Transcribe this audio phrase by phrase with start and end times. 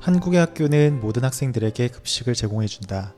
[0.00, 3.14] 한국의 학교는 모든 학생들에게 급식을 제공해준다.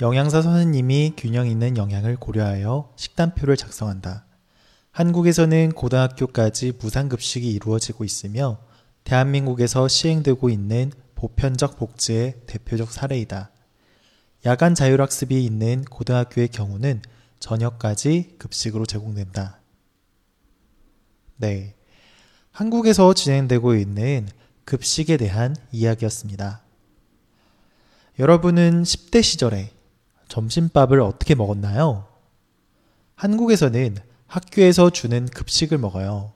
[0.00, 4.24] 영양사 선생님이 균형 있는 영양을 고려하여 식단표를 작성한다.
[4.90, 8.58] 한국에서는 고등학교까지 무상급식이 이루어지고 있으며
[9.04, 13.50] 대한민국에서 시행되고 있는 보편적 복지의 대표적 사례이다.
[14.46, 17.02] 야간 자율학습이 있는 고등학교의 경우는
[17.38, 19.60] 저녁까지 급식으로 제공된다.
[21.36, 21.74] 네.
[22.50, 24.26] 한국에서 진행되고 있는
[24.64, 26.62] 급식에 대한 이야기였습니다.
[28.18, 29.70] 여러분은 10대 시절에
[30.28, 32.06] 점심밥을 어떻게 먹었나요?
[33.16, 36.32] 한국에서는 학교에서 주는 급식을 먹어요.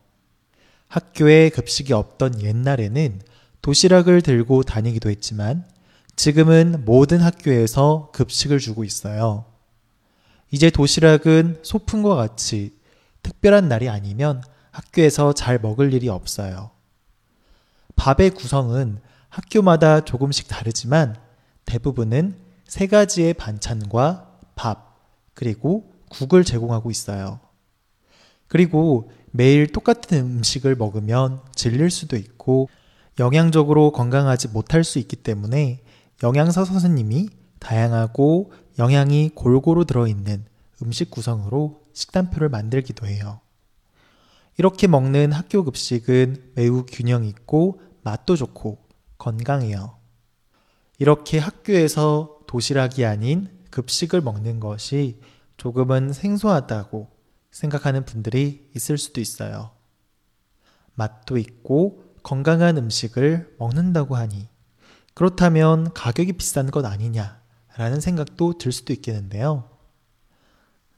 [0.89, 3.21] 학교에 급식이 없던 옛날에는
[3.63, 5.65] 도시락을 들고 다니기도 했지만
[6.17, 9.45] 지금은 모든 학교에서 급식을 주고 있어요.
[10.51, 12.77] 이제 도시락은 소풍과 같이
[13.23, 16.71] 특별한 날이 아니면 학교에서 잘 먹을 일이 없어요.
[17.99, 21.17] 밥의 구성은 학교마다 조금씩 다르지만
[21.67, 24.97] 대부분은 세 가지의 반찬과 밥,
[25.35, 27.41] 그리고 국을 제공하고 있어요.
[28.47, 32.71] 그리고 매일 똑같은 음식을 먹으면 질릴 수도 있고
[33.19, 35.83] 영양적으로 건강하지 못할 수 있기 때문에
[36.23, 40.45] 영양사 선생님이 다양하고 영양이 골고루 들어있는
[40.83, 43.41] 음식 구성으로 식단표를 만들기도 해요.
[44.57, 48.79] 이렇게 먹는 학교 급식은 매우 균형 있고 맛도 좋고
[49.19, 49.99] 건강해요.
[50.99, 55.21] 이렇게 학교에서 도시락이 아닌 급식을 먹는 것이
[55.57, 57.11] 조금은 생소하다고
[57.51, 59.73] 생각하는 분들이 있을 수도 있어요.
[60.95, 64.49] 맛도 있고 건강한 음식을 먹는다고 하니
[65.15, 69.71] 그렇다면 가격이 비싼 것 아니냐라는 생각도 들 수도 있겠는데요.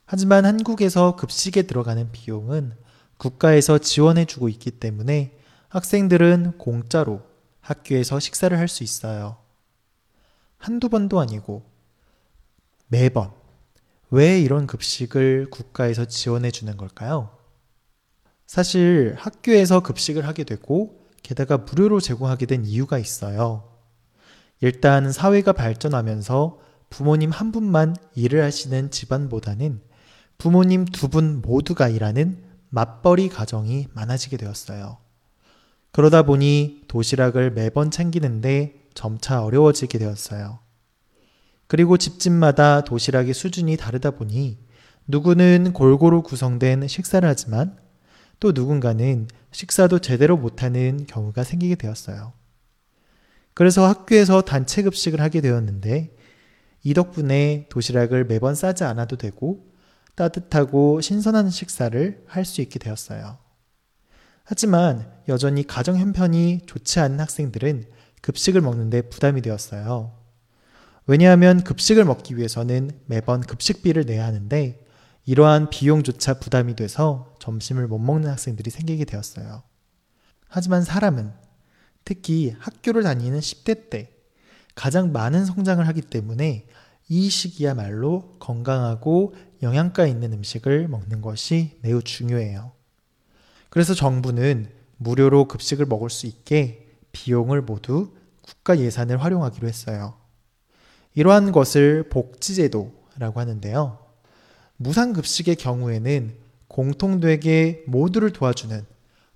[0.05, 2.75] 하지만 한국에서 급식에 들어가는 비용은
[3.17, 5.39] 국가에서 지원해주고 있기 때문에
[5.71, 7.23] 학생들은 공짜로
[7.61, 9.39] 학교에서 식사를 할 수 있어요.
[10.59, 11.63] 한두 번도 아니고
[12.89, 13.31] 매번
[14.11, 17.31] 왜 이런 급식을 국가에서 지원해 주는 걸까요?
[18.47, 23.79] 사실 학교에서 급식을 하게 되고 게다가 무료로 제공하게 된 이유가 있어요.
[24.61, 26.59] 일단 사회가 발전하면서
[26.91, 29.81] 부모님 한 분만 일을 하시는 집안보다는
[30.39, 34.99] 부모님 두 분 모두가 일하는 맞벌이 가정이 많아지게 되었어요.
[35.93, 40.61] 그러다 보니 도시락을 매번 챙기는데 점차 어려워지게 되었어요.
[41.67, 44.59] 그리고 집집마다 도시락의 수준이 다르다 보니
[45.07, 47.79] 누구는 골고루 구성된 식사를 하지만
[48.39, 52.33] 또 누군가는 식사도 제대로 못하는 경우가 생기게 되었어요.
[53.55, 56.17] 그래서 학교에서 단체 급식을 하게 되었는데
[56.83, 59.67] 이 덕분에 도시락을 매번 싸지 않아도 되고
[60.15, 63.39] 따뜻하고 신선한 식사를 할 수 있게 되었어요.
[64.51, 67.85] 하지만 여전히 가정 형편이 좋지 않은 학생들은
[68.21, 70.19] 급식을 먹는데 부담이 되었어요.
[71.07, 74.85] 왜냐하면 급식을 먹기 위해서는 매번 급식비를 내야 하는데
[75.25, 79.63] 이러한 비용조차 부담이 돼서 점심을 못 먹는 학생들이 생기게 되었어요.
[80.49, 81.31] 하지만 사람은
[82.05, 84.11] 특히 학교를 다니는 10대 때
[84.75, 86.67] 가장 많은 성장을 하기 때문에
[87.09, 89.33] 이 시기야말로 건강하고
[89.63, 92.80] 영양가 있는 음식을 먹는 것이 매우 중요해요.
[93.71, 100.15] 그래서 정부는 무료로 급식을 먹을 수 있게 비용을 모두 국가 예산을 활용하기로 했어요.
[101.15, 103.99] 이러한 것을 복지제도라고 하는데요.
[104.77, 106.37] 무상급식의 경우에는
[106.69, 108.85] 공통되게 모두를 도와주는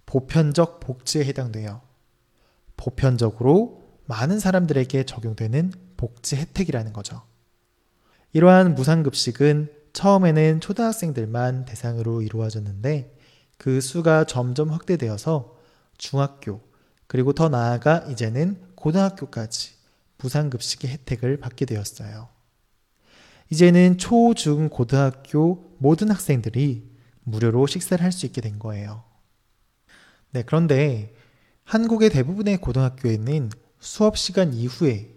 [0.07, 1.81] 보편적 복지에 해당돼요.
[2.77, 7.23] 보편적으로 많은 사람들에게 적용되는 복지 혜택이라는 거죠.
[8.33, 13.17] 이러한 무상급식은 처음에는 초등학생들만 대상으로 이루어졌는데
[13.59, 15.57] 그 수가 점점 확대되어서
[15.99, 16.61] 중학교,
[17.07, 19.73] 그리고 더 나아가 이제는 고등학교까지
[20.19, 22.29] 무상급식의 혜택을 받게 되었어요.
[23.51, 26.91] 이제는 초, 중, 고등학교 모든 학생들이
[27.25, 29.05] 무료로 식사를 할 수 있게 된 거예요.
[30.31, 31.15] 네, 그런데
[31.65, 35.15] 한국의 대부분의 고등학교에는 수업 시간 이후에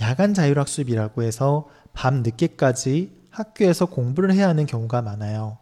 [0.00, 5.58] 야간 자율학습이라고 해서 밤 늦게까지 학교에서 공부를 해야 하는 경우가 많아요.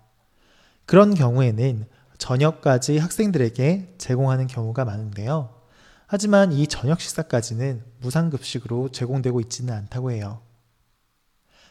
[0.86, 1.86] 그런 경우에는
[2.20, 5.58] 저녁까지 학생들에게 제공하는 경우가 많은데요.
[6.06, 10.42] 하지만 이 저녁 식사까지는 무상급식으로 제공되고 있지는 않다고 해요.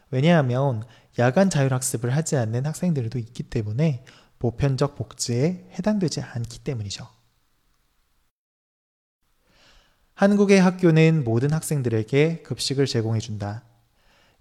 [0.10, 0.84] 왜냐하면
[1.19, 4.04] 야간 자율학습을 하지 않는 학생들도 있기 때문에
[4.40, 7.07] 보편적 복지에 해당되지 않기 때문이죠.
[10.16, 13.63] 한국의 학교는 모든 학생들에게 급식을 제공해준다.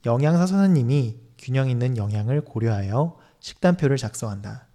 [0.07, 4.68] 영양사 선생님이 균형 있는 영양을 고려하여 식단표를 작성한다.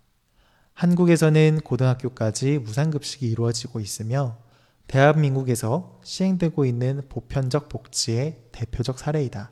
[0.73, 4.37] 한국에서는 고등학교까지 무상급식이 이루어지고 있으며
[4.87, 9.51] 대한민국에서 시행되고 있는 보편적 복지의 대표적 사례이다.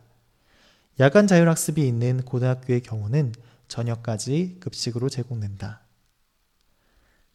[1.00, 3.33] 야간 자율학습이 있는 고등학교의 경우는
[3.68, 5.81] 저녁까지 급식으로 제공된다.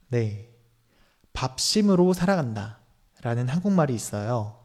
[0.09, 0.53] 네.
[1.33, 2.81] 밥심으로 살아간다.
[3.23, 4.65] 라는 한국말이 있어요.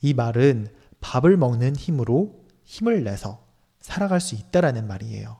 [0.00, 0.68] 이 말은
[1.00, 3.46] 밥을 먹는 힘으로 힘을 내서
[3.80, 5.38] 살아갈 수 있다라는 말이에요.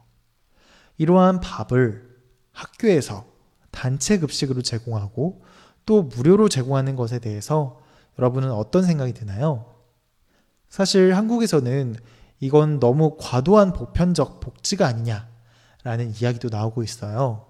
[0.98, 2.15] 이러한 밥을
[2.56, 3.26] 학교에서
[3.70, 5.42] 단체 급식으로 제공하고
[5.84, 7.80] 또 무료로 제공하는 것에 대해서
[8.18, 9.74] 여러분은 어떤 생각이 드나요?
[10.70, 11.96] 사실 한국에서는
[12.40, 17.46] 이건 너무 과도한 보편적 복지가 아니냐라는 이야기도 나오고 있어요.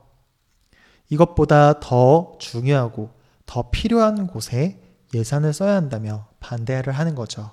[1.09, 3.11] 이것보다 더 중요하고
[3.47, 4.83] 더 필요한 곳에
[5.15, 7.53] 예산을 써야 한다며 반대를 하는 거죠.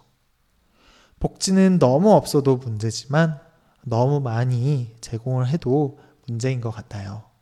[1.20, 3.40] 복지는 너무 없어도 문제지만
[3.84, 7.33] 너무 많이 제공을 해도 문제인 것 같아요.